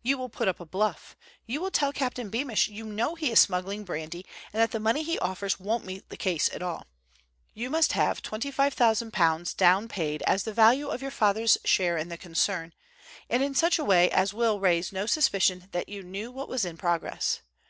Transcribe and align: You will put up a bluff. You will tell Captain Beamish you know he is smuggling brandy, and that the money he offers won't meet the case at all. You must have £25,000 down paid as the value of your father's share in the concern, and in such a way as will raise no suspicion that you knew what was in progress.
You 0.00 0.16
will 0.16 0.30
put 0.30 0.48
up 0.48 0.60
a 0.60 0.64
bluff. 0.64 1.14
You 1.44 1.60
will 1.60 1.70
tell 1.70 1.92
Captain 1.92 2.30
Beamish 2.30 2.68
you 2.68 2.86
know 2.86 3.16
he 3.16 3.30
is 3.30 3.38
smuggling 3.38 3.84
brandy, 3.84 4.24
and 4.50 4.62
that 4.62 4.70
the 4.70 4.80
money 4.80 5.02
he 5.02 5.18
offers 5.18 5.60
won't 5.60 5.84
meet 5.84 6.08
the 6.08 6.16
case 6.16 6.48
at 6.54 6.62
all. 6.62 6.86
You 7.52 7.68
must 7.68 7.92
have 7.92 8.22
£25,000 8.22 9.54
down 9.58 9.88
paid 9.88 10.22
as 10.22 10.44
the 10.44 10.54
value 10.54 10.88
of 10.88 11.02
your 11.02 11.10
father's 11.10 11.58
share 11.66 11.98
in 11.98 12.08
the 12.08 12.16
concern, 12.16 12.72
and 13.28 13.42
in 13.42 13.54
such 13.54 13.78
a 13.78 13.84
way 13.84 14.10
as 14.10 14.32
will 14.32 14.58
raise 14.58 14.90
no 14.90 15.04
suspicion 15.04 15.68
that 15.72 15.90
you 15.90 16.02
knew 16.02 16.32
what 16.32 16.48
was 16.48 16.64
in 16.64 16.78
progress. 16.78 17.42